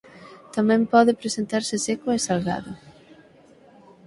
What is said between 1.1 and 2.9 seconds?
presentarse seco e salgado.